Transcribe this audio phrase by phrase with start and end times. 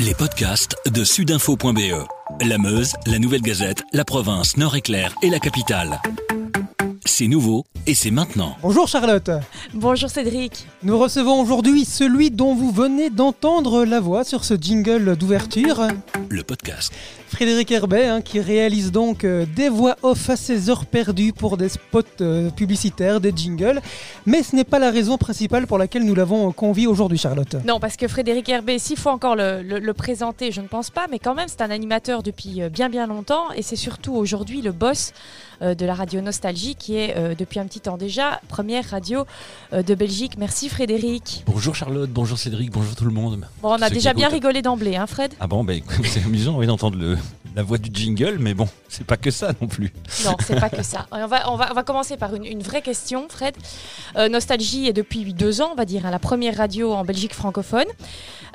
[0.00, 2.06] Les podcasts de sudinfo.be.
[2.42, 6.00] La Meuse, la Nouvelle Gazette, la province, Nord-Éclair et la capitale.
[7.04, 8.56] C'est nouveau et c'est maintenant.
[8.62, 9.30] Bonjour Charlotte.
[9.74, 10.66] Bonjour Cédric.
[10.84, 15.88] Nous recevons aujourd'hui celui dont vous venez d'entendre la voix sur ce jingle d'ouverture.
[16.28, 16.92] Le podcast.
[17.28, 21.56] Frédéric Herbet, hein, qui réalise donc euh, des voix off à ses heures perdues pour
[21.56, 23.80] des spots euh, publicitaires, des jingles.
[24.26, 27.56] Mais ce n'est pas la raison principale pour laquelle nous l'avons convié aujourd'hui, Charlotte.
[27.66, 30.88] Non, parce que Frédéric Herbet, s'il faut encore le, le- le présenter, je ne pense
[30.90, 34.14] pas, mais quand même, c'est un animateur depuis euh, bien bien longtemps et c'est surtout
[34.14, 35.12] aujourd'hui le boss
[35.60, 39.26] euh, de la radio Nostalgie qui est euh, depuis un petit temps déjà première radio
[39.74, 40.32] euh, de Belgique.
[40.38, 41.44] Merci Frédéric.
[41.46, 43.46] Bonjour Charlotte, bonjour Cédric, bonjour tout le monde.
[43.62, 45.34] Bon, on a déjà bien rigolé d'emblée, hein Fred?
[45.40, 47.17] Ah bon, bah, écoute, c'est amusant oui, d'entendre le-
[47.58, 49.92] la voix du jingle, mais bon, c'est pas que ça non plus.
[50.24, 51.06] Non, c'est pas que ça.
[51.10, 53.56] On va, on va, on va commencer par une, une vraie question, Fred.
[54.16, 57.34] Euh, Nostalgie est depuis deux ans, on va dire, hein, la première radio en Belgique
[57.34, 57.86] francophone.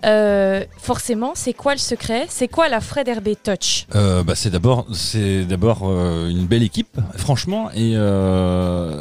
[0.06, 2.28] Euh, forcément, c'est quoi le secret?
[2.30, 3.88] C'est quoi la Fred Herbet Touch?
[3.94, 7.96] Euh, bah, c'est d'abord, c'est d'abord une belle équipe, franchement, et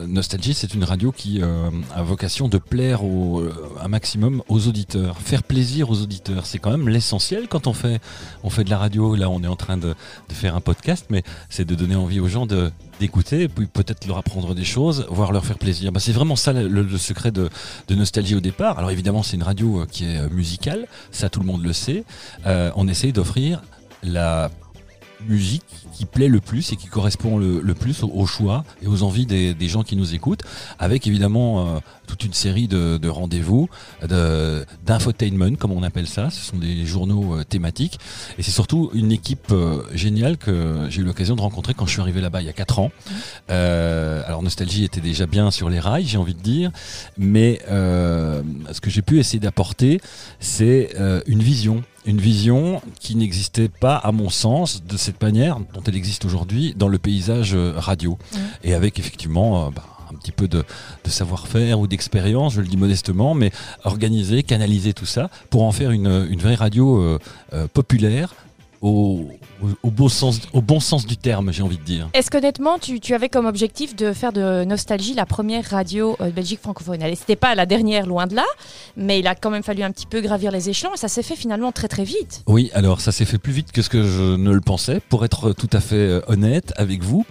[0.08, 3.44] Nostalgie, c'est une radio qui a vocation de plaire au,
[3.80, 6.46] un maximum aux auditeurs, faire plaisir aux auditeurs.
[6.46, 8.00] C'est quand même l'essentiel quand on fait,
[8.42, 9.14] on fait de la radio.
[9.14, 9.91] Là, on est en train de,
[10.28, 14.06] de faire un podcast, mais c'est de donner envie aux gens de d'écouter, puis peut-être
[14.06, 15.90] leur apprendre des choses, voire leur faire plaisir.
[15.90, 17.50] Bah, c'est vraiment ça le, secret de,
[17.88, 18.78] de Nostalgie au départ.
[18.78, 21.72] Alors évidemment, c'est une radio euh, qui est euh, musicale, ça tout le monde le
[21.72, 22.04] sait.
[22.46, 23.62] Euh, on essaye d'offrir
[24.04, 24.50] la
[25.28, 29.02] musique qui plaît le plus et qui correspond le, plus au, au choix et aux
[29.02, 30.42] envies des, gens qui nous écoutent,
[30.78, 33.68] avec évidemment euh, toute une série de, de rendez-vous,
[34.06, 36.30] de- d'infotainment comme on appelle ça.
[36.30, 37.98] Ce sont des journaux euh, thématiques
[38.38, 41.92] et c'est surtout une équipe euh, géniale que j'ai eu l'occasion de rencontrer quand je
[41.92, 42.90] suis arrivé là-bas il y a 4 ans.
[43.48, 46.70] Alors Nostalgie était déjà bien sur les rails, j'ai envie de dire,
[47.18, 50.00] mais ce que j'ai pu essayer d'apporter,
[50.40, 50.94] c'est
[51.26, 51.82] une vision.
[52.04, 56.74] Une vision qui n'existait pas, à mon sens, de cette manière dont elle existe aujourd'hui
[56.76, 58.18] dans le paysage euh, radio.
[58.64, 60.64] Et avec effectivement euh, bah, un petit peu de,
[61.04, 63.50] de savoir-faire ou d'expérience, je le dis modestement, mais
[63.84, 67.18] organiser, canaliser tout ça pour en faire une, une vraie radio euh,
[67.52, 68.34] euh, populaire
[68.82, 69.28] au,
[69.62, 72.08] au, au beau sens, au bon sens du terme, j'ai envie de dire.
[72.12, 76.30] Est-ce qu'honnêtement, tu, tu avais comme objectif de faire de Nostalgie la première radio euh,
[76.30, 77.02] Belgique francophone?
[77.02, 78.44] Allez, c'était pas la dernière, loin de là,
[78.96, 81.22] mais il a quand même fallu un petit peu gravir les échelons et ça s'est
[81.22, 82.42] fait finalement très très vite.
[82.46, 85.24] Oui, alors ça s'est fait plus vite que ce que je ne le pensais, pour
[85.24, 87.24] être tout à fait euh, honnête avec vous.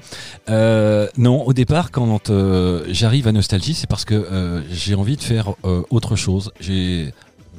[0.49, 5.21] Euh, non, au départ, quand euh, j'arrive à Nostalgie, c'est parce que j'ai envie de
[5.21, 5.53] faire
[5.89, 6.51] autre chose.
[6.59, 7.13] J'ai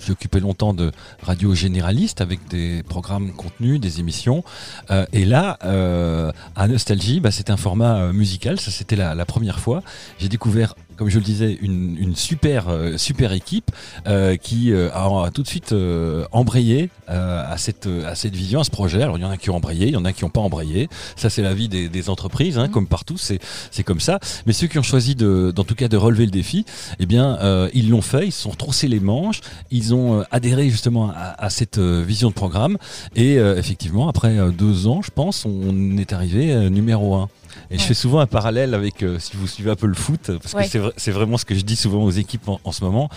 [0.04, 0.92] j'ai occupé longtemps de
[1.22, 4.44] radio généraliste avec des programmes contenus, des émissions.
[4.90, 8.58] Euh, et là, euh, à Nostalgie, bah, c'est un format euh, musical.
[8.58, 9.82] Ça, c'était la première fois.
[10.18, 13.70] J'ai découvert, comme je le disais, une, une super, euh, super équipe
[14.06, 18.34] euh, qui euh, a, a tout de suite euh, embrayé euh, à, cette, à cette
[18.34, 19.02] vision, à ce projet.
[19.02, 20.40] Alors, il y en a qui ont embrayé, il y en a qui n'ont pas
[20.40, 20.88] embrayé.
[21.16, 22.70] Ça, c'est la vie des, des entreprises, hein, Mhm.
[22.72, 23.38] comme partout, c'est
[23.70, 24.18] c'est comme ça.
[24.46, 26.64] Mais ceux qui ont choisi, de, en tout cas, de relever le défi,
[27.00, 30.70] eh bien, euh, ils l'ont fait, ils se sont troussés les manches, ils ont adhéré
[30.70, 32.78] justement à, à cette vision de programme.
[33.16, 37.28] Et euh, effectivement, après deux ans, je pense, on est arrivé numéro un.
[37.70, 40.30] Et je fais souvent un parallèle avec, euh, si vous suivez un peu le foot,
[40.42, 40.64] parce Ouais.
[40.64, 42.84] que c'est vrai- c'est vraiment ce que je dis souvent aux équipes en, en ce
[42.84, 43.08] moment.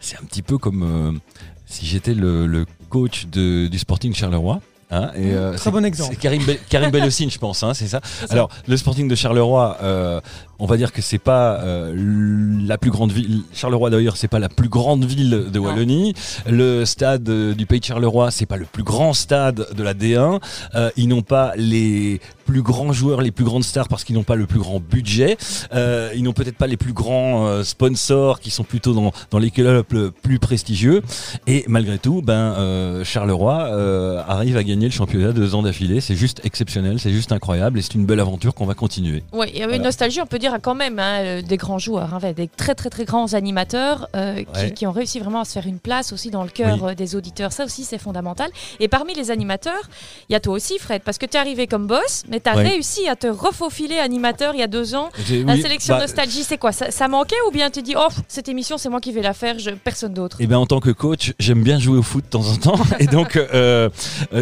[0.00, 1.18] C'est un petit peu comme euh,
[1.66, 4.60] si j'étais le, le coach de- du Sporting Charleroi.
[4.90, 6.16] Hein, et, euh, Très bon exemple.
[6.16, 8.00] Karim, Be- Karim Bellossine, je pense, hein, c'est ça.
[8.02, 8.26] ça.
[8.30, 10.20] Alors, le Sporting de Charleroi, euh,
[10.58, 11.94] on va dire que c'est pas euh,
[12.66, 13.42] la plus grande ville.
[13.52, 16.14] Charleroi d'ailleurs, c'est pas la plus grande ville de Wallonie.
[16.48, 19.94] Le stade euh, du Pays de Charleroi, c'est pas le plus grand stade de la
[19.94, 20.40] D1.
[20.74, 24.24] Euh, ils n'ont pas les plus grands joueurs, les plus grandes stars parce qu'ils n'ont
[24.24, 25.36] pas le plus grand budget.
[25.72, 29.84] Ils n'ont peut-être pas les plus grands sponsors qui sont plutôt dans, dans les clubs
[29.90, 31.02] le plus prestigieux.
[31.46, 36.00] Et malgré tout, ben Charleroi arrive à gagner le championnat deux ans d'affilée.
[36.00, 39.22] C'est juste exceptionnel, c'est juste incroyable et c'est une belle aventure qu'on va continuer.
[39.32, 39.84] Oui, et avec Voilà.
[39.84, 42.90] Nostalgie, on peut dire quand même hein, euh, des grands joueurs, hein, des très très
[42.90, 44.72] très grands animateurs euh, qui, Ouais.
[44.72, 46.90] qui ont réussi vraiment à se faire une place aussi dans le cœur Oui.
[46.92, 47.52] euh, des auditeurs.
[47.52, 48.50] Ça aussi, c'est fondamental.
[48.80, 49.88] Et parmi les animateurs,
[50.28, 52.48] il y a toi aussi, Fred, parce que tu es arrivé comme boss, mais tu
[52.50, 52.68] as Ouais.
[52.68, 55.10] réussi à te refaufiler animateur il y a deux ans.
[55.44, 56.72] La oui, sélection bah, Nostalgie, c'est quoi?
[56.72, 59.34] Ça, ça manquait ou bien tu dis, oh, cette émission, c'est moi qui vais la
[59.34, 60.36] faire, je, personne d'autre?
[60.40, 62.80] Eh bien, en tant que coach, j'aime bien jouer au foot de temps en temps.
[63.00, 63.88] Et donc, euh,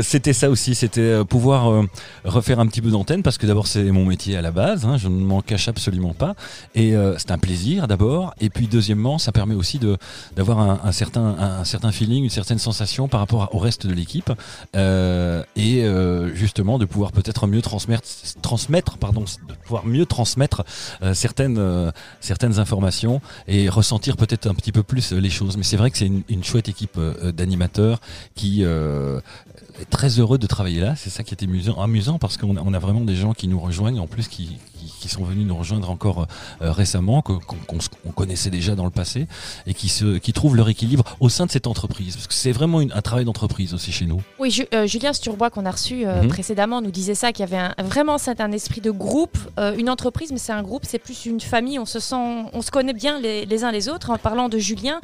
[0.03, 0.75] c'était ça aussi.
[0.75, 1.83] C'était pouvoir euh,
[2.25, 4.85] refaire un petit peu d'antenne parce que d'abord, c'est mon métier à la base.
[4.85, 6.35] hein, je ne m'en cache absolument pas.
[6.75, 8.35] Et euh, c'est un plaisir d'abord.
[8.41, 9.97] Et puis, deuxièmement, ça permet aussi de
[10.35, 14.33] d'avoir un, certain, un, certain feeling, une certaine sensation par rapport au reste de l'équipe.
[14.75, 18.07] Euh, et euh, justement, de pouvoir peut-être mieux transmettre
[18.43, 20.65] transmettre, pardon, de pouvoir mieux transmettre
[21.13, 25.57] certaines, certaines informations et ressentir peut-être un petit peu plus les choses.
[25.57, 26.99] Mais c'est vrai que c'est une, chouette équipe
[27.35, 28.01] d'animateurs
[28.35, 30.95] qui est très heureux de travailler là.
[30.97, 33.49] C'est ça qui est amusant, amusant parce qu'on a, on a vraiment des gens qui
[33.49, 36.27] nous rejoignent, en plus qui, qui, qui sont venus nous rejoindre encore
[36.63, 39.27] euh, récemment, qu'on connaissait déjà dans le passé,
[39.67, 42.15] et qui, se, qui trouvent leur équilibre au sein de cette entreprise.
[42.17, 44.23] Parce que c'est vraiment une- un travail d'entreprise aussi chez nous.
[44.39, 46.29] Oui, euh, Julien Sturbois qu'on a reçu euh, Mhm.
[46.29, 49.75] précédemment nous disait ça, qu'il y avait un- vraiment c'est un esprit de groupe, euh,
[49.77, 51.79] une entreprise, mais c'est un groupe, c'est plus une famille.
[51.79, 52.17] On se sent,
[52.53, 54.11] on se connaît bien les, les uns les autres.
[54.11, 55.01] En parlant de Julien,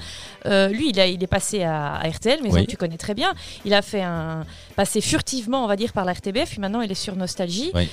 [0.47, 2.67] lui, il, a- il est passé à, à RTL, mais Oui.
[2.67, 3.33] tu connais très bien.
[3.65, 4.45] Il a fait un
[4.77, 6.51] passé furtivement, on va dire, par la RTBF.
[6.51, 7.89] Puis maintenant, il est sur Nostalgie, Oui.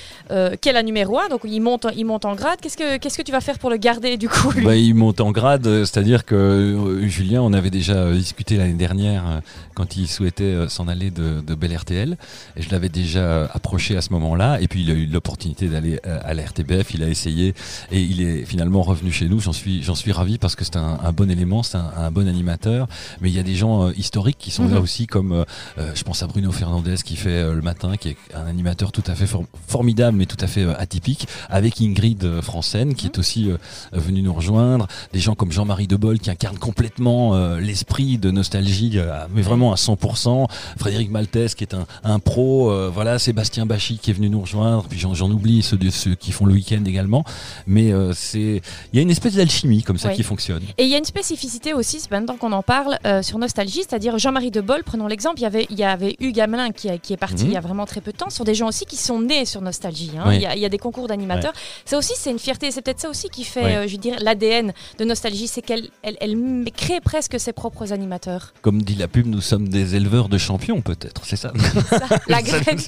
[0.62, 2.60] qui est la numéro 1 Donc il monte, il monte en grade.
[2.62, 5.22] Qu'est-ce que, qu'est-ce que tu vas faire pour le garder du coup Bah, il monte
[5.22, 9.40] en grade, euh, c'est-à-dire que euh, Julien, on avait déjà euh, discuté l'année dernière euh,
[9.76, 12.18] quand il souhaitait euh, s'en aller de, de Bel RTL,
[12.58, 16.00] et je l'avais déjà approché à ce moment-là, et puis il a eu l'opportunité d'aller
[16.04, 17.54] à la RTBF, il a essayé,
[17.92, 19.40] et il est finalement revenu chez nous.
[19.40, 22.12] J'en suis, j'en suis ravi parce que c'est un, un bon élément, c'est un, un
[22.12, 22.88] bon animateur,
[23.22, 24.84] mais il y a des gens historiques qui sont là Mhm.
[24.84, 25.46] aussi, comme
[25.78, 29.16] je pense à Bruno Fernandez qui fait le matin, qui est un animateur tout à
[29.16, 31.28] fait for- formidable, mais tout à fait atypique,
[31.60, 33.58] avec Ingrid euh, Francène qui est aussi euh,
[33.92, 38.98] venu nous rejoindre, des gens comme Jean-Marie Debol qui incarne complètement euh, l'esprit de nostalgie,
[39.34, 40.48] mais vraiment à 100%,
[40.78, 44.86] Frédéric Maltès qui est un, un pro, voilà, Sébastien Bachy qui est venu nous rejoindre,
[44.90, 47.24] puis j'en, oublie ceux, de, ceux qui font le week-end également,
[47.68, 48.62] mais c'est,
[48.94, 50.64] il y a une espèce d'alchimie comme ça qui fonctionne.
[50.78, 53.82] Et il y a une spécificité aussi, c'est maintenant qu'on en parle, euh, sur Nostalgie,
[53.88, 56.98] c'est-à-dire Jean-Marie Debol, prenons l'exemple, il y avait, il y avait Hugues Gamelin qui, a-
[56.98, 57.50] qui est parti Mhm.
[57.50, 59.20] il y a vraiment très peu de temps, ce sont des gens aussi qui sont
[59.22, 60.12] nés sur Nostalgie.
[60.18, 60.24] hein.
[60.28, 60.36] Oui.
[60.38, 61.49] Il, y a, il y a des concours d'animateurs.
[61.86, 63.72] Ça aussi, c'est une fierté, c'est peut-être ça aussi qui fait, Oui.
[63.72, 67.92] euh, je dirais, l'ADN de Nostalgie, c'est qu'elle elle, elle m- crée presque ses propres
[67.94, 68.54] animateurs.
[68.62, 71.52] Comme dit la pub, nous sommes des éleveurs de champions peut-être, c'est ça
[72.28, 72.80] La Ça, graine.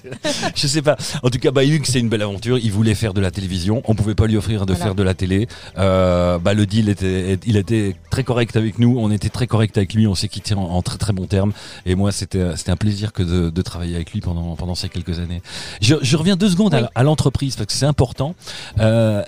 [0.56, 0.98] Je sais pas.
[1.24, 2.58] En tout cas, bah, Hugues, c'est une belle aventure.
[2.58, 3.82] Il voulait faire de la télévision.
[3.86, 4.86] On pouvait pas lui offrir de Voilà.
[4.86, 5.48] faire de la télé.
[5.78, 8.98] Euh, bah, le deal était, il était très correct avec nous.
[9.00, 10.08] On était très correct avec lui.
[10.08, 11.52] On s'est quitté en, en très très bons termes.
[11.86, 14.90] Et moi, c'était, c'était un plaisir que de, de travailler avec lui pendant, pendant ces
[14.90, 15.42] quelques années.
[15.82, 16.80] Je, je reviens deux secondes Oui.
[16.96, 18.36] à, à l'entreprise parce que c'est important.
[18.80, 19.24] Euh,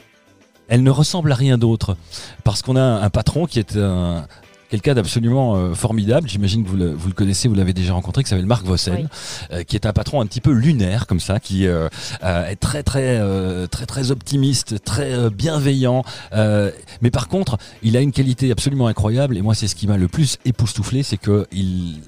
[0.68, 1.98] elle ne ressemble à rien d'autre
[2.44, 4.26] parce qu'on a un patron qui est un,
[4.70, 6.28] quelqu'un d'absolument euh, formidable.
[6.30, 8.96] J'imagine que vous le, vous le connaissez, vous l'avez déjà rencontré, qui s'appelle Marc Vossen,
[8.96, 9.06] Oui.
[9.52, 11.90] euh, qui est un patron un petit peu lunaire comme ça, qui euh,
[12.24, 16.04] euh, est très très euh, très très optimiste, très euh, bienveillant.
[16.34, 16.72] euh,
[17.02, 19.38] mais par contre, il a une qualité absolument incroyable.
[19.38, 22.00] Et moi, c'est ce qui m'a le plus époustouflé, c'est que il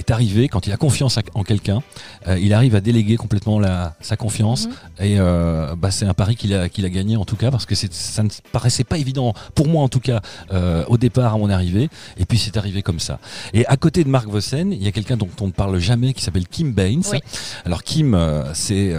[0.00, 1.82] est arrivé quand il a confiance en quelqu'un,
[2.26, 4.72] euh, il arrive à déléguer complètement la, sa confiance Mhm.
[5.06, 7.66] et euh, bah, c'est un pari qu'il a, qu'il a gagné en tout cas parce
[7.66, 10.20] que ça ne paraissait pas évident pour moi en tout cas
[10.52, 11.88] euh, au départ à mon arrivée
[12.18, 13.18] et puis c'est arrivé comme ça.
[13.52, 16.12] Et à côté de Marc Vossen, il y a quelqu'un dont on ne parle jamais
[16.14, 17.02] qui s'appelle Kim Baines.
[17.12, 17.20] Oui.
[17.64, 18.18] Alors Kim,
[18.54, 18.92] c'est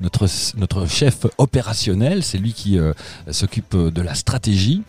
[0.00, 0.26] notre
[0.56, 2.78] notre chef opérationnel, c'est lui qui
[3.30, 4.82] s'occupe de la stratégie.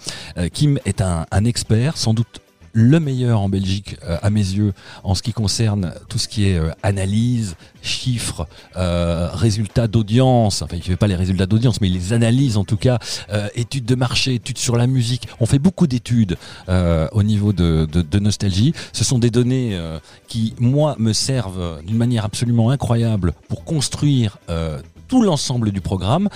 [0.53, 2.41] Kim est un, un expert, sans doute
[2.73, 4.73] le meilleur en Belgique euh, à mes yeux
[5.03, 10.61] en ce qui concerne tout ce qui est euh, analyse, chiffres, euh, résultats d'audience.
[10.61, 12.99] Enfin, il fait pas les résultats d'audience, mais les analyse en tout cas.
[13.55, 15.27] Études de marché, études sur la musique.
[15.39, 16.37] On fait beaucoup d'études
[16.67, 18.73] au niveau de, de, nostalgie.
[18.93, 19.79] Ce sont des données
[20.27, 24.37] qui, moi, me servent d'une manière absolument incroyable pour construire
[25.07, 26.29] tout l'ensemble du programme.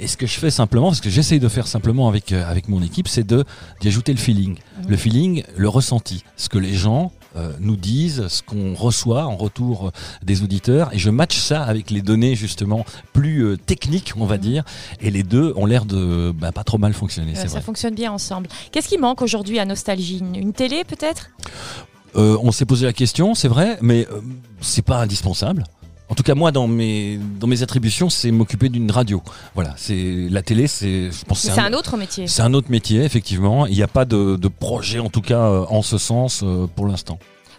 [0.00, 2.68] Et ce que je fais simplement, ce que j'essaye de faire simplement avec, euh, avec
[2.68, 3.44] mon équipe, c'est de
[3.80, 4.56] d'y ajouter le feeling.
[4.86, 6.22] Le feeling, le ressenti.
[6.36, 9.90] Ce que les gens euh, nous disent, ce qu'on reçoit en retour euh,
[10.22, 10.94] des auditeurs.
[10.94, 14.40] Et je match ça avec les données justement plus techniques, on va Mhm.
[14.42, 14.64] dire.
[15.00, 17.60] Et les deux ont l'air de bah, pas trop mal fonctionner, ça vrai.
[17.60, 18.48] fonctionne bien ensemble.
[18.70, 20.18] Qu'est-ce qui manque aujourd'hui à Nostalgie?
[20.18, 21.30] Une, une télé peut-être?
[22.16, 24.20] Euh, on s'est posé la question, c'est vrai, mais euh,
[24.60, 25.64] c'est pas indispensable.
[26.10, 29.22] En tout cas, moi, dans mes dans mes attributions, c'est m'occuper d'une radio.
[29.54, 32.26] Voilà, c'est la télé, c'est je pense c'est un autre métier.
[32.26, 33.66] C'est un autre métier, effectivement.
[33.66, 36.66] Il n'y a pas de, de projet, en tout cas, euh, en ce sens, euh,
[36.74, 37.18] pour l'instant.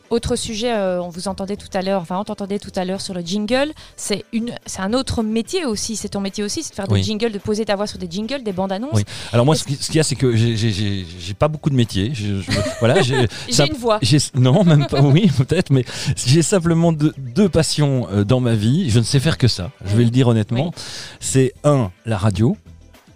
[0.10, 3.02] Autre sujet, euh, on vous entendait tout à l'heure, enfin on t'entendait tout à l'heure
[3.02, 6.72] sur le jingle, c'est une, c'est un autre métier aussi, c'est ton métier aussi, c'est
[6.72, 7.00] de faire Oui.
[7.02, 8.92] des jingles, de poser ta voix sur des jingles, des bandes annonces.
[8.94, 9.04] Oui.
[9.32, 11.06] Alors moi, ce qui- ce qu'il y a, c'est que j'ai-
[11.38, 12.12] pas beaucoup de métiers.
[12.14, 13.28] Je- je- voilà, j'ai
[13.68, 14.00] une voix.
[14.36, 15.02] non, même pas.
[15.02, 15.86] Oui, peut-être, mais
[16.16, 18.90] j'ai simplement deux, deux passions euh, dans ma vie.
[18.90, 19.72] Je ne sais faire que ça.
[19.86, 20.74] Je vais le dire honnêtement.
[20.76, 20.82] Oui.
[21.20, 22.58] C'est un la radio.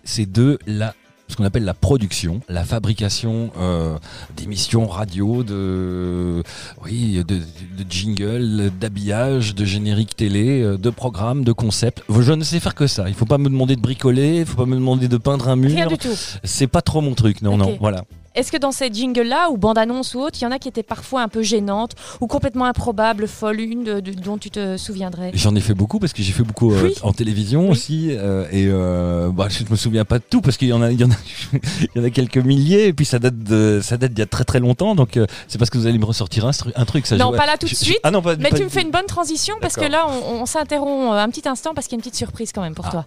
[0.04, 0.94] C'est deux la
[1.27, 3.98] ce qu'on appelle la production, la fabrication euh,
[4.36, 6.44] d'émissions radio, de
[6.84, 12.03] oui, de, de jingles, d'habillage, de génériques télé, euh, de programmes, de concepts.
[12.10, 13.06] Je ne sais faire que ça.
[13.08, 15.56] Il faut pas me demander de bricoler, il faut pas me demander de peindre un
[15.56, 15.72] mur.
[15.72, 16.10] Rien du tout.
[16.44, 18.03] C'est pas trop mon truc, non, non, voilà.
[18.36, 20.82] Est-ce que dans ces jingles-là, ou bandes-annonces ou autres, il y en a qui étaient
[20.84, 25.32] parfois un peu gênantes ou complètement improbables, folles, une de- de- dont tu te souviendrais?
[25.34, 26.96] J'en ai fait beaucoup parce que j'ai fait beaucoup euh, Oui.
[27.04, 27.70] en télévision Oui.
[27.70, 30.82] aussi euh, et euh, bah, je me souviens pas de tout parce qu'il y en
[30.82, 31.16] a il y en a
[31.54, 34.24] il y en a quelques milliers et puis ça date de ça date d'il y
[34.24, 37.18] a très très longtemps donc c'est parce que vous allez me ressortir un, truc ça
[37.18, 38.70] Non, je- pas là tout de je- suite, ah non pas Mais pas tu me
[38.70, 41.94] fais une bonne transition parce que là, on, on s'interrompt un petit instant parce qu'il
[41.94, 42.92] y a une petite surprise quand même pour Ah.
[42.92, 43.06] toi.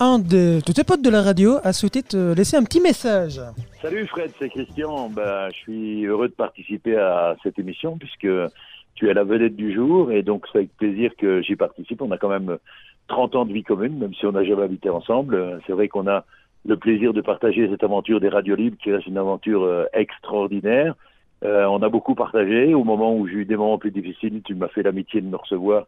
[0.00, 3.40] Un de, de tes potes de la radio a souhaité te laisser un petit message.
[3.80, 5.08] Salut Fred, c'est Christian.
[5.08, 8.26] Ben, je suis heureux de participer à cette émission puisque
[8.96, 12.02] tu es la vedette du jour et donc c'est avec plaisir que j'y participe.
[12.02, 12.58] On a quand même
[13.06, 15.60] 30 ans de vie commune, même si on n'a jamais habité ensemble.
[15.66, 16.24] C'est vrai qu'on a
[16.66, 20.94] le plaisir de partager cette aventure des radios libres qui reste une aventure euh, extraordinaire.
[21.44, 22.74] Euh, on a beaucoup partagé.
[22.74, 25.36] Au moment où j'ai eu des moments plus difficiles, tu m'as fait l'amitié de me
[25.36, 25.86] recevoir.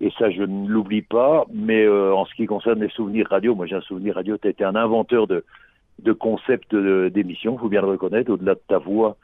[0.00, 1.44] Et ça, je ne l'oublie pas.
[1.52, 4.36] Mais euh, en ce qui concerne les souvenirs radio, moi j'ai un souvenir radio.
[4.38, 5.44] Tu as été un inventeur de,
[6.02, 9.16] de concepts d'émissions, faut bien le reconnaître, au-delà de ta voix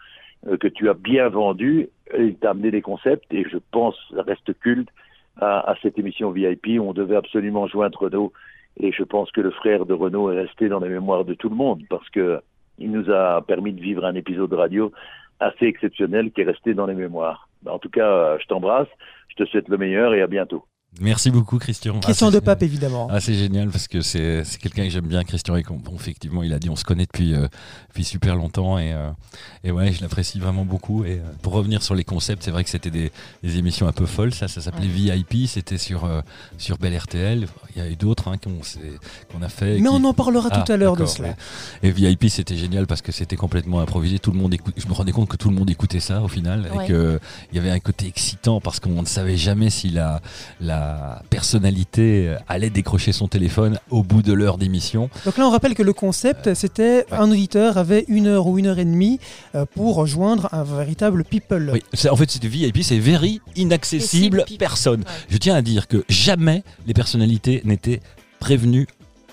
[0.47, 4.59] euh, que tu as bien vendue, il t'a amené des concepts et je pense, reste
[4.59, 4.89] culte
[5.39, 6.81] à, à cette émission VIP.
[6.81, 8.33] On devait absolument joindre Renault
[8.79, 11.51] et je pense que le frère de Renault est resté dans les mémoires de tout
[11.51, 12.41] le monde parce que
[12.79, 14.91] il nous a permis de vivre un épisode radio
[15.39, 17.50] assez exceptionnel qui est resté dans les mémoires.
[17.67, 18.89] En tout cas, euh, je t'embrasse,
[19.29, 20.65] je te souhaite le meilleur et à bientôt.
[21.01, 22.01] Merci beaucoup Christian.
[22.01, 23.07] Question Ah, de pape, évidemment.
[23.11, 25.55] Ah, c'est génial parce que c'est c'est quelqu'un que j'aime bien, Christian.
[25.57, 27.47] Et qu'on- bon, effectivement, il a dit on se connaît depuis, euh,
[27.89, 28.77] depuis super longtemps.
[28.77, 29.09] Et, euh,
[29.63, 31.05] et ouais, je l'apprécie vraiment beaucoup.
[31.05, 33.13] Et euh, pour revenir sur les concepts, c'est vrai que c'était des,
[33.45, 34.35] des émissions un peu folles.
[34.35, 35.47] Ça, ça s'appelait VIP.
[35.47, 36.23] C'était sur, euh,
[36.59, 37.47] sur Bel RTL.
[37.77, 38.81] Il y a eu d'autres hein, qu'on s'est-
[39.33, 39.77] qu'on a fait.
[39.77, 41.29] Mais qui- on en parlera Ah, tout à l'heure de cela.
[41.29, 41.37] ouais.
[41.85, 44.19] Et VIP, c'était génial parce que c'était complètement improvisé.
[44.19, 44.75] Tout le monde écoute.
[44.77, 46.85] Je me rendais compte que tout le monde écoutait ça au final Ouais.
[46.85, 47.21] et que
[47.53, 50.21] il y avait un côté excitant parce qu'on ne savait jamais si la
[50.61, 50.80] la
[51.31, 55.11] personnalité allait décrocher son téléphone au bout de l'heure d'émission.
[55.25, 58.67] Donc là, on rappelle que le concept, c'était un auditeur avait une heure ou une
[58.67, 59.19] heure et demie
[59.55, 61.71] euh, pour rejoindre un véritable people.
[61.73, 65.01] Oui, c'est- en fait, c'était VIP, c'est very inaccessible Accessible, personne.
[65.01, 65.07] Ouais.
[65.29, 68.01] Je tiens à dire que jamais les personnalités n'étaient
[68.39, 68.87] prévenues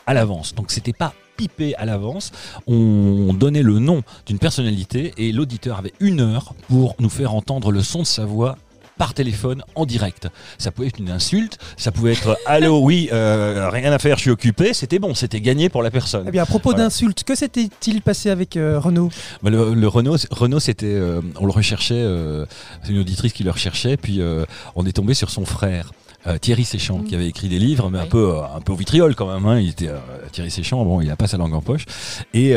[0.05, 0.55] à l'avance.
[0.55, 2.31] Donc c'était pas pipé à l'avance.
[2.65, 7.71] On donnait le nom d'une personnalité et l'auditeur avait une heure pour nous faire entendre
[7.71, 8.57] le son de sa voix
[8.97, 10.27] par téléphone en direct.
[10.57, 14.21] Ça pouvait être une insulte, ça pouvait être allô oui euh, rien à faire je
[14.23, 16.25] suis occupé, c'était bon, c'était gagné pour la personne.
[16.27, 16.85] Eh bien, à propos Voilà.
[16.85, 19.09] d'insultes, que s'était-il passé avec euh, Renault
[19.43, 22.45] Bah, le, le Renault, Renault c'était, euh, on le recherchait, euh,
[22.83, 25.91] c'est une auditrice qui le recherchait, puis euh, on est tombé sur son frère.
[26.25, 27.03] Euh, Thierry Séchant, Mm.
[27.05, 29.45] qui avait écrit des livres, mais un peu, euh, un peu au vitriol quand même.
[29.45, 29.59] Hein.
[29.59, 29.97] Il était euh,
[30.31, 31.85] Thierry Séchant, bon, il a pas sa langue en poche,
[32.33, 32.51] et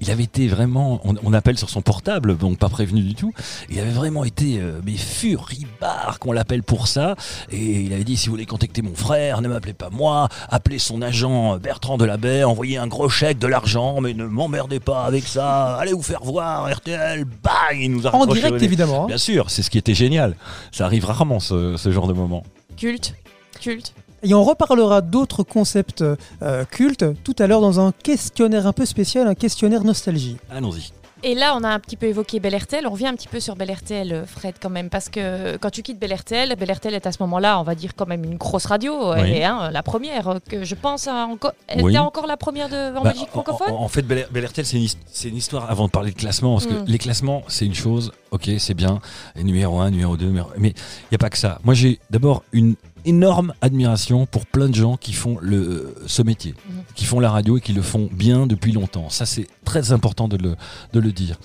[0.00, 3.32] il avait été vraiment, on, on appelle sur son portable, donc pas prévenu du tout.
[3.70, 7.14] Il avait vraiment été, mais furibard qu'on l'appelle pour ça,
[7.50, 10.78] et il avait dit si vous voulez contacter mon frère, ne m'appelez pas moi, appelez
[10.78, 15.24] son agent Bertrand Delabet, envoyez un gros chèque, de l'argent, mais ne m'emmerdez pas avec
[15.26, 19.04] ça, allez vous faire voir, RTL, bang, il nous a En direct, évidemment.
[19.04, 19.06] hein.
[19.08, 20.34] Bien sûr, c'est ce qui était génial.
[20.72, 22.42] Ça arrive rarement ce, ce genre de moment.
[22.78, 23.14] Culte,
[23.60, 23.92] culte.
[24.22, 26.02] Et on reparlera d'autres concepts
[26.42, 30.36] euh, cultes tout à l'heure dans un questionnaire un peu spécial, un questionnaire nostalgie.
[30.48, 30.92] Allons-y.
[31.24, 32.86] Et là, on a un petit peu évoqué Bel RTL.
[32.86, 35.70] On revient un petit peu sur Bel RTL, euh, Fred, quand même, parce que quand
[35.70, 38.22] tu quittes Bel RTL, Bel RTL est à ce moment-là, on va dire quand même
[38.24, 39.14] une grosse radio.
[39.14, 39.30] Elle Oui.
[39.32, 41.52] est hein, la première, euh, que je pense, à encore.
[41.66, 41.92] Elle Oui.
[41.92, 43.70] était encore la première de, en Bah, Belgique francophone.
[43.72, 46.54] En, en fait, Bel, Bel RTL, c'est une, une histoire avant de parler de classement,
[46.54, 46.84] parce Mm.
[46.84, 49.00] que les classements, c'est une chose, ok, c'est bien,
[49.36, 50.48] et numéro 1, numéro 2, numéro...
[50.56, 51.58] mais il n'y a pas que ça.
[51.64, 56.54] Moi, j'ai d'abord une énorme admiration pour plein de gens qui font le, ce métier,
[56.68, 56.82] Mhm.
[56.94, 59.08] qui font la radio et qui le font bien depuis longtemps.
[59.10, 60.56] Ça, c'est très important de le,
[60.92, 61.36] de le dire.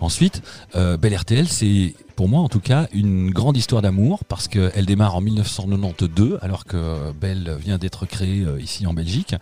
[0.00, 0.42] Ensuite,
[0.76, 4.86] euh, Bel RTL, c'est pour moi en tout cas une grande histoire d'amour parce qu'elle
[4.86, 9.34] démarre en 1992 alors que Belle vient d'être créée euh, ici en Belgique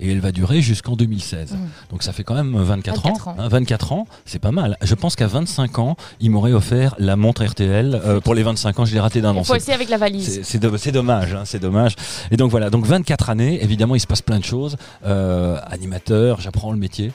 [0.00, 1.52] et elle va durer jusqu'en 2016.
[1.52, 1.58] Mhm.
[1.90, 3.30] Donc ça fait quand même 24, 24 ans.
[3.32, 3.36] ans.
[3.38, 4.76] hein, 24 ans, c'est pas mal.
[4.82, 8.00] Je pense qu'à 25 ans, il m'aurait offert la montre RTL.
[8.04, 9.44] Euh, pour les 25 ans, je l'ai raté d'un Il an.
[9.44, 10.32] faut C'est- aussi avec la valise.
[10.34, 11.94] c'est c'est do- c'est dommage, hein, c'est dommage.
[12.30, 14.76] Et donc voilà, donc 24 années, évidemment, il se passe plein de choses.
[15.04, 17.12] Euh, animateur, j'apprends le métier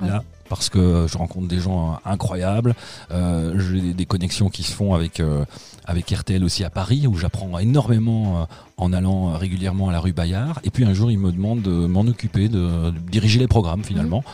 [0.00, 2.74] là parce que je rencontre des gens euh, incroyables.
[3.10, 5.44] Euh, J'ai des- des connexions qui se font avec euh,
[5.84, 8.44] avec RTL aussi à Paris où j'apprends énormément euh,
[8.76, 10.60] en allant euh, régulièrement à la rue Bayard.
[10.64, 13.84] Et puis un jour, il me demande de m'en occuper, de, de diriger les programmes
[13.84, 14.24] finalement.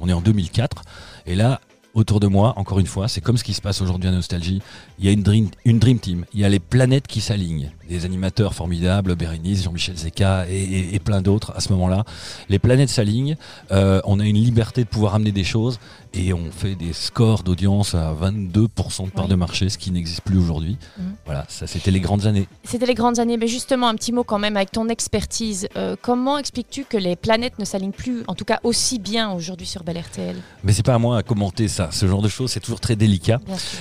[0.00, 0.82] On est en 2004
[1.26, 1.60] et là.
[1.92, 4.62] Autour de moi, encore une fois, c'est comme ce qui se passe aujourd'hui à Nostalgie.
[5.00, 6.24] Il y a une dream, une dream team.
[6.32, 7.72] Il y a les planètes qui s'alignent.
[7.90, 12.04] Des animateurs formidables, Bérénice, Jean-Michel Zeka et, et- et plein d'autres à ce moment-là.
[12.48, 13.36] Les planètes s'alignent,
[13.72, 15.78] euh, on a une liberté de pouvoir amener des choses
[16.14, 19.30] et on fait des scores d'audience à 22% de part Oui.
[19.30, 20.76] de marché, ce qui n'existe plus aujourd'hui.
[20.98, 21.04] Mhm.
[21.24, 22.46] Voilà, ça c'était les grandes années.
[22.64, 25.68] C'était les grandes années, mais justement, un petit mot quand même avec ton expertise.
[25.76, 29.66] Euh, comment expliques-tu que les planètes ne s'alignent plus, en tout cas aussi bien aujourd'hui
[29.66, 31.88] sur Bel RTL Mais c'est pas à moi à commenter ça.
[31.90, 33.40] Ce genre de choses, c'est toujours très délicat.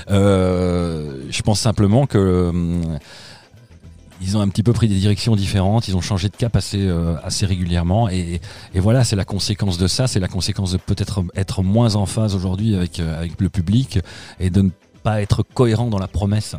[0.09, 2.97] Euh, je pense simplement que hum,
[4.21, 6.79] ils ont un petit peu pris des directions différentes, ils ont changé de cap assez,
[6.81, 8.41] euh, assez régulièrement et,
[8.73, 12.05] et voilà, c'est la conséquence de ça, c'est la conséquence de peut-être être moins en
[12.05, 13.99] phase aujourd'hui avec, euh, avec le public
[14.39, 14.69] et de ne
[14.99, 16.55] pas être cohérent dans la promesse.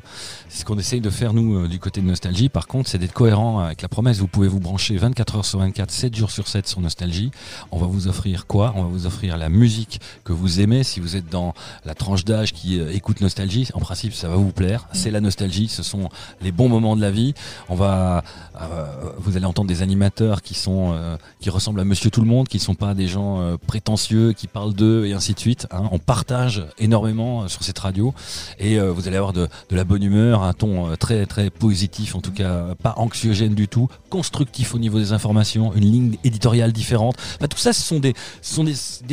[0.49, 2.49] C'est ce qu'on essaye de faire nous euh, du côté de Nostalgie.
[2.49, 4.18] Par contre, c'est d'être cohérent avec la promesse.
[4.18, 7.30] Vous pouvez vous brancher 24 heures sur 24, 7 jours sur 7 sur Nostalgie.
[7.70, 8.73] On va vous offrir quoi?
[8.76, 10.82] On va vous offrir la musique que vous aimez.
[10.82, 11.54] Si vous êtes dans
[11.85, 14.88] la tranche d'âge qui euh, écoute Nostalgie, en principe, ça va vous plaire.
[14.92, 16.09] C'est la nostalgie, ce sont
[16.40, 17.35] les bons moments de la vie.
[17.68, 18.25] On va,
[18.61, 18.87] euh,
[19.18, 20.94] vous allez entendre des animateurs qui sont,
[21.40, 24.75] qui ressemblent à Monsieur Tout le Monde, qui sont pas des gens prétentieux, qui parlent
[24.75, 25.66] d'eux et ainsi de suite.
[25.70, 25.88] hein.
[25.92, 28.14] On partage énormément sur cette radio
[28.58, 32.14] et euh, vous allez avoir de, la bonne humeur, un ton euh, très très positif,
[32.14, 36.16] en tout cas euh, pas anxiogène du tout, constructif au niveau des informations, une ligne
[36.25, 37.16] éditoriale différente.
[37.40, 38.14] Bah, tout ça, ce sont des,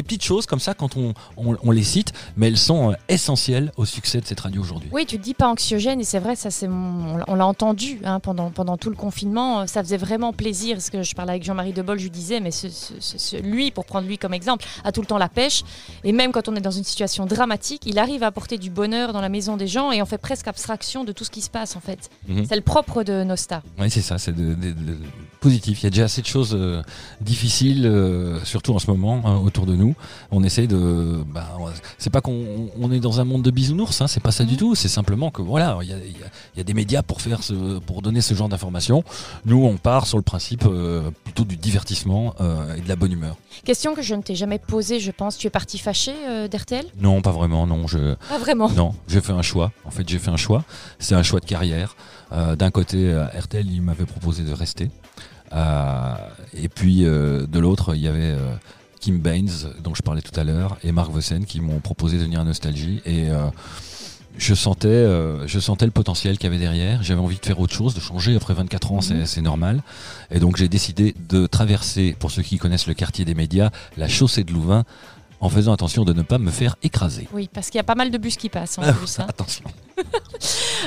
[0.04, 4.26] petites choses comme ça quand on, les cite, mais elles sont essentielles au succès de
[4.26, 4.90] cette radio aujourd'hui.
[4.92, 8.78] Oui, tu te dis pas anxiogène et c'est vrai, ça on l'a entendu hein, pendant
[8.78, 10.76] tout le confinement, ça faisait vraiment plaisir.
[10.76, 12.52] Parce que je parlais avec Jean-Marie Debol, je lui disais, mais
[13.44, 15.64] lui, pour prendre lui comme exemple, a tout le temps la pêche
[16.04, 19.07] et même quand on est dans une situation dramatique, il arrive à apporter du bonheur
[19.14, 21.50] dans la maison des gens et on fait presque abstraction de tout ce qui se
[21.50, 22.10] passe en fait.
[22.28, 22.46] Mhm.
[22.48, 23.62] C'est le propre de Nosta.
[23.80, 24.98] Oui, c'est ça, c'est de, de- de-
[25.48, 25.82] positif.
[25.82, 26.82] Il y a déjà assez de choses euh,
[27.22, 29.96] difficiles, euh, surtout en ce moment, hein, autour de nous.
[30.32, 31.24] On essaie de.
[31.34, 31.48] Bah,
[31.98, 34.54] c'est pas qu'on on est dans un monde de bisounours, hein, c'est pas ça du
[34.54, 34.60] Mhm.
[34.60, 34.76] tout.
[34.76, 37.02] C'est simplement que voilà, il y a, il y a- il y a des médias
[37.02, 39.04] pour faire ce, pour donner ce genre d'informations.
[39.46, 42.34] Nous, on part sur le principe euh, plutôt du divertissement
[42.78, 43.36] et de la bonne humeur.
[43.64, 45.38] Question que je ne t'ai jamais posée, je pense.
[45.38, 46.14] Tu es parti fâché
[46.52, 47.66] d'RTL Non, pas vraiment.
[47.68, 48.16] Non, je.
[48.32, 49.72] Ah vraiment Non, j'ai fait un choix.
[49.86, 50.64] En fait, j'ai fait un choix.
[51.00, 51.96] C'est un choix de carrière.
[52.34, 54.90] Euh, D'un côté, euh, RTL, il m'avait proposé de rester.
[55.54, 56.16] Euh,
[56.54, 58.54] et puis, euh, de l'autre, il y avait euh,
[59.00, 59.50] Kim Baines,
[59.84, 62.44] dont je parlais tout à l'heure, et Marc Vossen, qui m'ont proposé de venir à
[62.44, 63.02] Nostalgie.
[63.06, 63.48] Et euh,
[64.38, 67.02] je sentais, euh, je sentais le potentiel qu'il y avait derrière.
[67.04, 68.36] J'avais envie de faire autre chose, de changer.
[68.36, 69.82] Après 24 ans, c'est c'est normal.
[70.32, 74.08] Et donc, j'ai décidé de traverser, pour ceux qui connaissent le quartier des médias, la
[74.08, 74.84] chaussée de Louvain,
[75.40, 77.28] en faisant attention de ne pas me faire écraser.
[77.34, 79.20] Oui, parce qu'il y a pas mal de bus qui passent en Ah, plus.
[79.20, 79.26] hein.
[79.30, 79.64] Attention.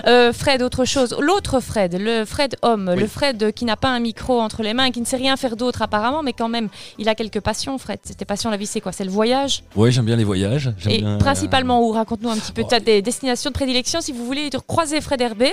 [0.07, 1.15] Euh, Fred, autre chose.
[1.21, 3.01] L'autre Fred, le Fred homme, Oui.
[3.01, 5.37] le Fred qui n'a pas un micro entre les mains et qui ne sait rien
[5.37, 7.99] faire d'autre apparemment, mais quand même, il a quelques passions, Fred.
[8.01, 8.93] Tes passions, la vie, c'est quoi?
[8.93, 9.63] C'est le voyage?
[9.77, 10.73] Ouais, j'aime bien les voyages.
[10.89, 11.91] Et bien, euh, principalement où?
[11.93, 12.63] Raconte-nous un petit peu.
[12.65, 12.67] Oh.
[12.69, 14.01] Tu as des destinations de prédilection.
[14.01, 15.53] Si vous voulez croiser Fred Herbé,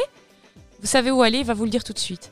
[0.82, 2.32] vous savez où aller, il va vous le dire tout de suite.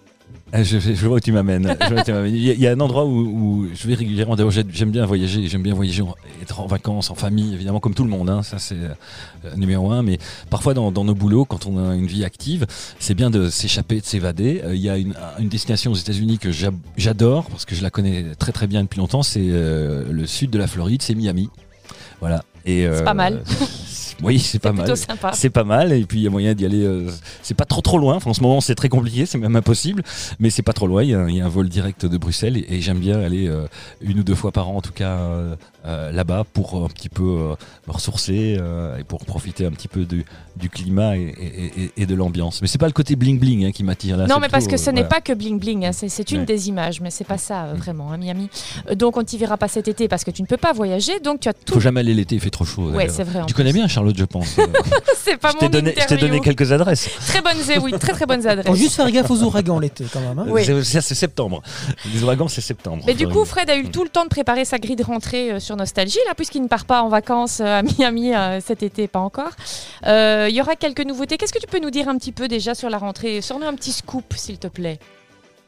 [0.53, 1.75] Euh, Je, vois où tu m'amènes.
[2.07, 4.35] Il y, a- il y a un endroit où, où je vais régulièrement.
[4.35, 5.47] D'ailleurs, j'aime bien voyager.
[5.47, 8.29] J'aime bien voyager, en- être en vacances, en famille, évidemment, comme tout le monde.
[8.29, 8.43] hein.
[8.43, 8.93] Ça, c'est euh,
[9.57, 10.03] numéro un.
[10.03, 10.17] Mais
[10.49, 12.65] parfois, dans, dans nos boulots, quand on a une vie active,
[12.99, 14.61] c'est bien de s'échapper, de s'évader.
[14.63, 17.81] Euh, Il y a une, une destination aux États-Unis que j'a- j'adore parce que je
[17.81, 19.23] la connais très très bien depuis longtemps.
[19.23, 21.49] C'est euh, le sud de la Floride, c'est Miami.
[22.19, 22.43] Voilà.
[22.65, 23.43] Et C'est pas mal.
[24.23, 24.85] Oui, c'est pas C'est mal.
[24.85, 25.31] plutôt sympa.
[25.33, 26.83] C'est pas mal et puis il y a moyen d'y aller.
[26.83, 27.09] euh,
[27.41, 28.15] c'est pas trop trop loin.
[28.15, 30.03] Enfin, en ce moment, c'est très compliqué, c'est même impossible,
[30.39, 31.03] mais c'est pas trop loin.
[31.03, 32.99] Il y, a un- il y a un vol direct de Bruxelles et, et j'aime
[32.99, 33.67] bien aller euh,
[34.01, 35.17] une ou deux fois par an, en tout cas
[35.85, 37.21] euh, là-bas, pour un petit peu
[37.87, 38.57] me ressourcer
[38.99, 40.25] et pour profiter un petit peu du,
[40.55, 42.61] du climat et, et- et- et de l'ambiance.
[42.61, 44.25] Mais c'est pas le côté bling bling hein, qui m'attire là.
[44.27, 45.07] Non, mais parce que ce n'est voilà.
[45.09, 46.45] pas que bling bling, hein, c'est une Ouais.
[46.45, 47.77] des images, mais c'est pas ça Mm.
[47.77, 48.49] vraiment, hein, Miami.
[48.95, 51.39] Donc on t'y verra pas cet été parce que tu ne peux pas voyager, donc
[51.41, 51.73] tu as tout.
[51.75, 52.89] Faut jamais aller l'été, il fait trop chaud.
[52.91, 53.41] Ouais, c'est vrai.
[53.47, 54.59] Tu connais bien Charlotte, je pense.
[54.59, 54.65] Euh,
[55.17, 56.41] C'est pas je t'ai mon donné, je t'ai donné interview.
[56.41, 57.09] quelques adresses.
[57.27, 58.75] Très bonnes, eh oui, très très bonnes Faut adresses.
[58.77, 60.37] juste faire gaffe aux ouragans l'été quand même.
[60.39, 60.45] hein.
[60.47, 60.63] Oui.
[60.65, 61.61] C'est, c'est- c'est septembre.
[62.13, 63.03] Les ouragans, c'est septembre.
[63.07, 63.43] Mais du coup.
[63.45, 63.91] Fred a eu Mm.
[63.91, 66.67] tout le temps de préparer sa grille de rentrée euh, sur Nostalgie, là, puisqu'il ne
[66.67, 69.51] part pas en vacances euh, à Miami euh, cet été, pas encore.
[70.05, 71.37] Euh, Il y aura quelques nouveautés.
[71.37, 73.41] Qu'est-ce que tu peux nous dire un petit peu déjà sur la rentrée?
[73.41, 74.99] Sors-nous un petit scoop, s'il te plaît.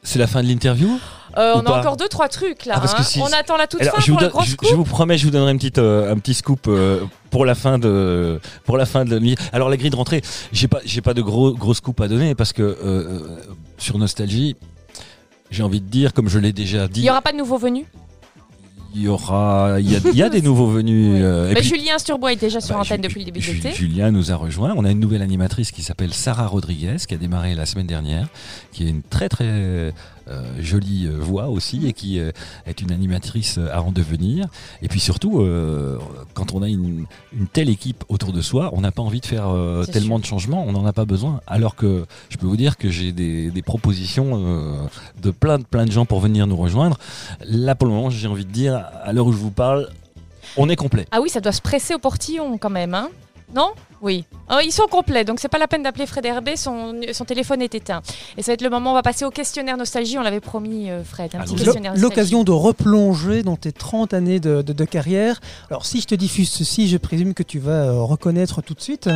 [0.02, 0.98] C'est la fin de l'interview.
[1.36, 2.74] Euh, on a encore deux, trois trucs là.
[2.82, 3.02] Ah, hein.
[3.02, 4.68] si- On attend la toute Alors, fin je, vous pour le gros je- scoop.
[4.70, 7.54] je vous promets, je vous donnerai une petite, euh, un petit scoop euh, pour la
[7.54, 9.20] fin de pour la fin de.
[9.52, 12.34] Alors la grille de rentrée, j'ai pas j'ai pas de gros gros scoop à donner
[12.34, 13.28] parce que
[13.76, 14.56] sur Nostalgie,
[15.50, 17.58] j'ai envie de dire, comme je l'ai déjà dit, Il n'y aura pas de nouveaux
[17.58, 17.84] venus?
[18.94, 21.14] Il y aura il y a, il y a des nouveaux venus.
[21.16, 21.22] Oui.
[21.22, 23.52] euh, et Mais puis- Julien Sturbois est déjà sur bah, antenne depuis le début de
[23.52, 23.72] l'été.
[23.72, 24.72] Julien nous a rejoint.
[24.76, 28.28] On a une nouvelle animatrice qui s'appelle Sarah Rodriguez, qui a démarré la semaine dernière,
[28.72, 29.92] qui est une très très
[30.60, 32.32] jolie euh, voix aussi et qui euh,
[32.66, 34.46] est une animatrice à en devenir.
[34.82, 35.98] Et puis surtout, euh,
[36.34, 39.26] quand on a une, une telle équipe autour de soi, on n'a pas envie de
[39.26, 40.22] faire euh, tellement sûr.
[40.22, 41.40] de changements, on n'en a pas besoin.
[41.46, 44.86] Alors que je peux vous dire que j'ai des, des propositions euh,
[45.22, 46.98] de plein de plein de gens pour venir nous rejoindre.
[47.44, 49.88] Là pour le moment, j'ai envie de dire, à l'heure où je vous parle,
[50.56, 51.06] on est complet.
[51.10, 53.08] Ah oui, ça doit se presser au portillon quand même, hein?
[53.54, 53.70] Non?
[54.00, 54.24] Oui.
[54.50, 57.60] Oh, ils sont complets, donc c'est pas la peine d'appeler Fred Herbet, son, son téléphone
[57.62, 58.00] est éteint.
[58.36, 60.88] Et ça va être le moment, on va passer au questionnaire nostalgie, on l'avait promis
[60.90, 62.00] euh, Fred, un petit questionnaire nostalgie.
[62.02, 65.40] L'occasion de replonger dans tes 30 années de, de- de carrière.
[65.70, 68.80] Alors si je te diffuse ceci, je présume que tu vas euh, reconnaître tout de
[68.80, 69.06] suite.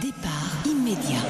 [0.00, 1.20] Départ immédiat.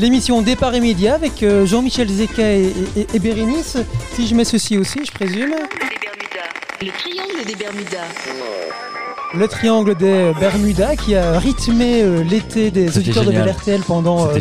[0.00, 3.78] L'émission Départ immédiat avec euh, Jean-Michel Zeka et, et- et Bérénice.
[4.14, 5.54] Si je mets ceci aussi, je présume.
[6.82, 8.04] Le triangle des Bermudas.
[9.34, 13.44] Le triangle des Bermudas qui a rythmé euh, l'été des auditeurs génial.
[13.44, 14.38] de BLRTL pendant euh,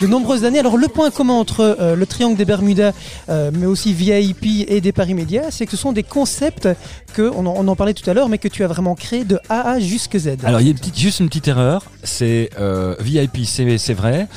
[0.00, 0.58] de, nombreuses années.
[0.58, 2.92] Alors le point commun entre euh, le triangle des Bermudas,
[3.28, 6.68] mais aussi VIP et Départ immédiat, c'est que ce sont des concepts
[7.16, 9.24] que on en, on en parlait tout à l'heure, mais que tu as vraiment créé
[9.24, 10.36] de A à jusque Z.
[10.44, 13.94] Alors il y a une petite, juste une petite erreur, c'est euh, VIP, c'est c'est
[13.94, 14.28] vrai.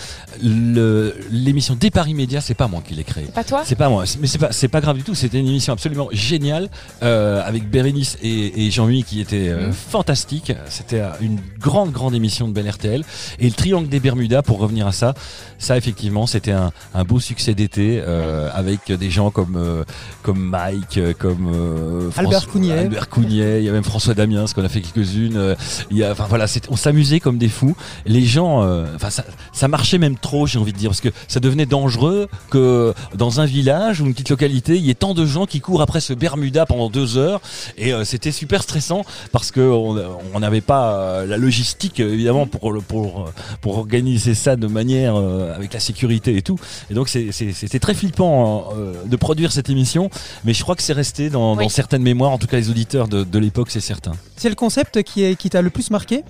[0.42, 3.26] Le- L'émission Départ immédiat, c'est pas moi qui l'ai créée.
[3.26, 5.16] C'est pas toi C'est pas moi, mais c'est pas, c'est pas grave du tout.
[5.16, 6.70] C'était une émission absolument géniale
[7.04, 10.54] euh, avec Bérénice et, et Jean-Louis qui était euh, fantastique.
[10.70, 13.04] C'était euh, une grande, grande émission de Bel RTL.
[13.40, 15.14] Et le Triangle des Bermudas, pour revenir à ça,
[15.58, 19.84] ça effectivement, c'était un, un beau succès d'été euh, avec des gens comme euh,
[20.24, 22.82] comme Mike, comme euh, Albert François- Cougnet.
[22.82, 23.60] Albert Cougnet.
[23.60, 25.38] Il y a même François Damiens, qu'on a fait quelques-unes.
[25.38, 25.56] Euh,
[25.92, 27.76] il y a, enfin voilà, c'était- on s'amusait comme des fous.
[28.06, 31.10] Les gens, euh, enfin ça, ça marchait même trop, j'ai envie de dire, parce que
[31.28, 35.14] ça devenait dangereux que dans un village ou une petite localité, il y ait tant
[35.14, 37.42] de gens qui courent après ce Bermuda pendant deux heures,
[37.78, 39.90] et euh, c'était super stressant parce que on
[40.34, 43.30] on n'avait pas euh, la logistique euh, évidemment pour le- pour
[43.62, 46.58] pour organiser ça de manière euh, avec la sécurité et tout.
[46.90, 50.10] Et donc c'est- c'est- c'était très flippant euh, de produire cette émission,
[50.46, 51.64] mais je crois que c'est resté dans, Oui.
[51.64, 54.12] dans certaines mémoires, en tout cas les auditeurs de, l'époque, c'est certain.
[54.36, 56.24] C'est le concept qui, est, qui t'a le plus marqué?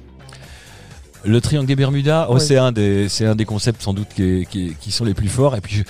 [1.25, 2.39] Le triangle des Bermudas, oh, Ouais.
[2.39, 5.27] c'est un des c'est un des concepts sans doute qui, qui, qui sont les plus
[5.27, 5.55] forts.
[5.55, 5.84] Et puis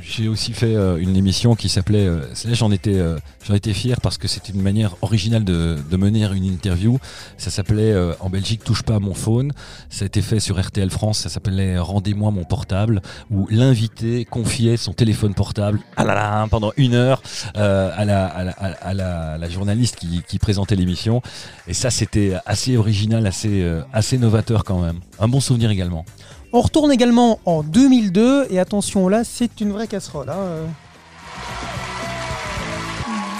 [0.00, 2.06] j'ai aussi fait euh, une émission qui s'appelait.
[2.06, 5.76] euh, là j'en étais euh, j'en étais fier parce que c'était une manière originale de,
[5.90, 6.98] de mener une interview.
[7.36, 9.52] Ça s'appelait euh, en Belgique touche pas à mon phone.
[9.90, 11.18] Ça a été fait sur RTL France.
[11.18, 16.72] Ça s'appelait Rendez-moi mon portable où l'invité confiait son téléphone portable ah là là, pendant
[16.78, 17.22] une heure
[17.58, 21.20] euh, à, la, à, la, à la- la journaliste qui, qui présentait l'émission.
[21.68, 25.00] Et ça, c'était assez original, assez, euh, assez novateur quand même.
[25.18, 26.04] Un bon souvenir également.
[26.52, 30.30] On retourne également en 2002 et attention là, c'est une vraie casserole.
[30.30, 30.66] hein.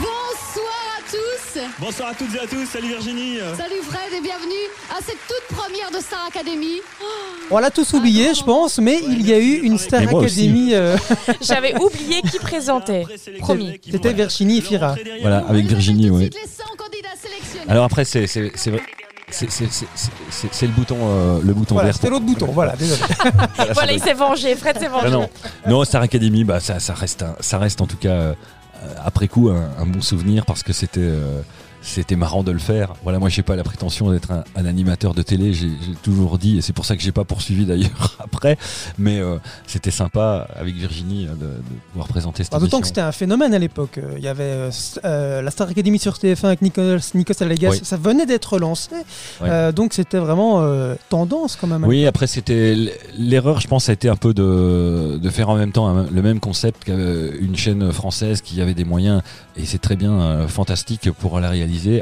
[0.00, 4.66] Bonsoir à tous Bonsoir à toutes et à tous, salut Virginie Salut Fred et bienvenue
[4.90, 6.80] à cette toute première de Star Academy.
[7.50, 10.06] On l'a tous oublié, je pense, mais il y a eu une Star Et.
[10.08, 10.74] Academy.
[10.74, 10.96] euh,
[11.40, 13.04] J'avais oublié qui présentait.
[13.40, 13.80] Promis.
[13.90, 14.96] C'était Virginie Fira.
[15.22, 16.28] Voilà, avec Virginie, oui.
[16.28, 17.70] tout de suite les 100 candidats sélectionnés.
[17.70, 18.82] Alors après, c'est c'est- c'est vrai-
[19.31, 21.95] c'est- le bouton, euh, le bouton Voilà, vert.
[21.97, 22.47] c'était l'autre bouton.
[22.53, 23.01] Voilà, désolé.
[23.75, 25.07] Voilà, il s'est vengé, Fred s'est vengé.
[25.07, 25.29] Ah non,
[25.67, 28.35] non, Star Academy, bah ça, ça reste, un- ça reste en tout cas euh,
[29.05, 31.41] après coup un, un bon souvenir parce que c'était, euh,
[31.88, 32.94] c'était marrant de le faire.
[33.03, 35.70] Voilà, moi j'ai pas la prétention d'être un, un animateur de télé, j'ai
[36.03, 38.57] toujours dit et c'est pour ça que j'ai pas poursuivi d'ailleurs après.
[38.98, 42.87] Mais euh, c'était sympa avec Virginie euh, de, de pouvoir présenter cette Ah, D'autant que
[42.87, 43.98] c'était un phénomène à l'époque.
[43.98, 44.68] Euh, Il y avait
[45.05, 47.70] euh, la Star Academy sur TF1 avec Nikos, Nikos Aliagas.
[47.70, 47.81] Oui.
[47.83, 48.90] Ça venait d'être lancé.
[49.40, 49.48] Oui.
[49.51, 50.62] Euh, donc c'était vraiment
[51.09, 51.85] tendance quand même.
[51.85, 52.77] Oui, après c'était
[53.16, 56.22] l'erreur, je pense, a été un peu de, de faire en même temps un- le
[56.22, 59.22] même concept qu'une chaîne française qui avait des moyens
[59.57, 61.48] et c'est très bien fantastique pour la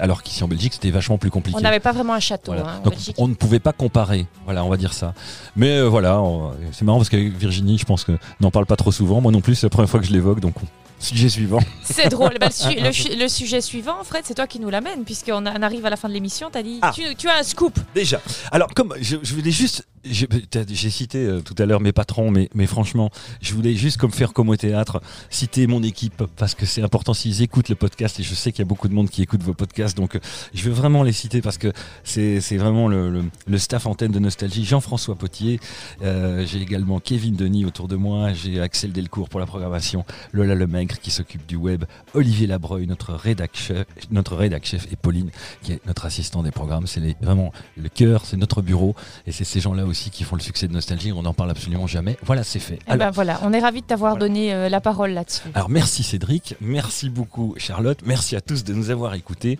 [0.01, 1.59] alors qu'ici en Belgique c'était vachement plus compliqué.
[1.59, 2.69] On n'avait pas vraiment un château Voilà.
[2.71, 3.15] hein, en Donc Belgique.
[3.19, 4.27] on ne pouvait pas comparer.
[4.45, 5.15] Voilà, on va dire ça.
[5.57, 8.77] Mais euh, voilà, on- c'est marrant parce qu'avec Virginie, je pense que n'en parle pas
[8.77, 9.21] trop souvent.
[9.21, 10.67] Moi non plus, c'est la première fois que je l'évoque, donc on-
[10.99, 11.59] sujet suivant.
[11.85, 12.35] C'est drôle.
[12.41, 15.45] Bah, le, su- le su- le sujet suivant, Fred, c'est toi qui nous l'amène, puisqu'on
[15.45, 16.49] arrive à la fin de l'émission.
[16.51, 16.91] Tu as dit Ah.
[16.95, 17.79] tu, tu as un scoop.
[17.95, 18.19] Déjà.
[18.51, 19.87] Alors, comme je, je voulais juste.
[20.09, 23.75] J'ai t'as- j'ai cité euh, tout à l'heure mes patrons, mais, mais franchement, je voulais
[23.75, 27.69] juste comme faire comme au théâtre, citer mon équipe parce que c'est important s'ils écoutent
[27.69, 29.97] le podcast et je sais qu'il y a beaucoup de monde qui écoute vos podcasts,
[29.97, 30.21] donc euh,
[30.55, 31.73] je veux vraiment les citer parce que
[32.05, 34.65] c'est vraiment le, le- le staff antenne de Nostalgie.
[34.65, 35.59] Jean-François Potier,
[36.03, 40.55] euh, j'ai également Kevin Denis autour de moi, j'ai Axel Delcourt pour la programmation, Lola
[40.55, 45.31] Lemaigre qui s'occupe du web, Olivier Labreuil, notre rédac chef, notre rédac chef et Pauline
[45.63, 46.87] qui est notre assistant des programmes.
[46.87, 48.95] C'est vraiment le cœur, c'est notre bureau
[49.27, 51.13] et c'est ces gens-là aussi qui font le succès de Nostalgie.
[51.13, 52.17] On n'en parle absolument jamais.
[52.23, 52.79] Voilà, c'est fait.
[52.87, 54.27] Eh Alors, ben voilà, on est ravis de t'avoir Voilà.
[54.29, 55.43] donné euh, la parole là-dessus.
[55.55, 59.59] alors, merci Cédric, merci beaucoup Charlotte, merci à tous de nous avoir écoutés.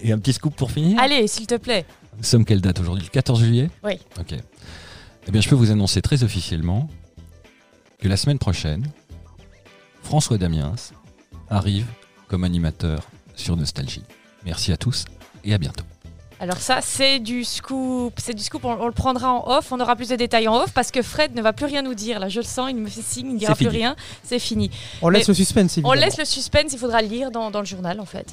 [0.00, 0.98] Et un petit scoop pour finir.
[1.00, 1.86] Allez, s'il te plaît.
[2.16, 3.70] Nous sommes quelle date aujourd'hui Le 14 juillet?
[3.84, 3.94] Oui.
[4.18, 4.34] Ok.
[5.26, 6.88] Eh bien, je peux vous annoncer très officiellement
[8.00, 8.86] que la semaine prochaine,
[10.02, 10.74] François Damiens
[11.50, 11.86] arrive
[12.28, 13.02] comme animateur
[13.36, 14.02] sur Nostalgie.
[14.44, 15.04] Merci à tous
[15.44, 15.84] et à bientôt.
[16.40, 18.14] Alors ça, c'est du scoop.
[18.18, 18.64] C'est du scoop.
[18.64, 19.72] On, on le prendra en off.
[19.72, 21.94] On aura plus de détails en off parce que Fred ne va plus rien nous
[21.94, 22.20] dire.
[22.20, 22.68] Là, je le sens.
[22.70, 23.26] Il me fait signe.
[23.28, 23.96] Il ne dira plus rien.
[24.22, 24.70] C'est fini.
[25.02, 26.72] On laisse le suspense, On laisse le suspense.
[26.72, 28.26] Il faudra le lire dans, dans le journal, en fait.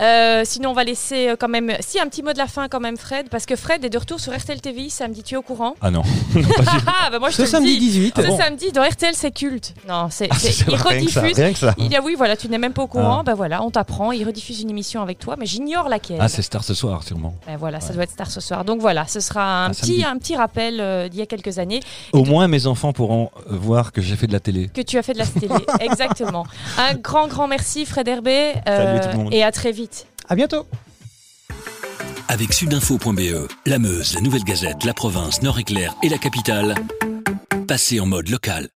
[0.00, 1.72] Euh, sinon, on va laisser euh, quand même.
[1.80, 3.98] Si un petit mot de la fin, quand même, Fred, parce que Fred est de
[3.98, 5.22] retour sur RTL TVI samedi.
[5.22, 5.74] Tu es au courant?
[5.80, 6.02] Ah non.
[7.04, 7.90] Ah, bah moi je te Ce le samedi dis.
[7.90, 8.14] 18.
[8.16, 9.74] Ce Ah bon samedi dans RTL, c'est culte.
[9.88, 11.36] Non, c'est Ah, il vrai, rien que ça, rediffuse.
[11.42, 11.74] rien que ça.
[11.78, 13.18] Il y a oui, voilà, tu n'es même pas au courant.
[13.20, 13.22] Ah.
[13.24, 14.12] Ben voilà, on t'apprend.
[14.12, 16.18] Il rediffuse une émission avec toi, mais j'ignore laquelle.
[16.20, 17.34] Ah, c'est Star ce soir, sûrement.
[17.52, 18.64] Ben voilà, ça doit être Star ce soir.
[18.64, 20.04] Donc voilà, ce sera un, Un petit, samedi.
[20.04, 21.80] un petit rappel euh, d'il y a quelques années
[22.14, 24.70] Au moins, mes enfants pourront euh, voir que j'ai fait de la télé.
[24.72, 25.54] que tu as fait de la télé.
[25.80, 26.46] Exactement.
[26.78, 28.54] Un grand, grand merci, Fred Herbé.
[28.66, 29.34] Salut tout le monde.
[29.34, 30.06] Et à très vite.
[30.30, 30.64] À bientôt.
[32.28, 36.74] Avec sudinfo.be, la Meuse, la Nouvelle Gazette, la province, Nord-Éclair et la capitale,
[37.68, 38.70] passez en mode local.